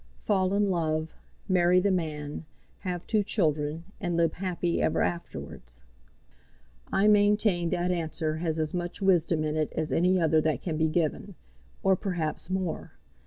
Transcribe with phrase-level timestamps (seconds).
[0.23, 1.13] Fall in love,
[1.47, 2.45] marry the man,
[2.79, 5.83] have two children, and live happy ever afterwards.
[6.91, 10.75] I maintain that answer has as much wisdom in it as any other that can
[10.75, 11.35] be given;
[11.83, 12.93] or perhaps more.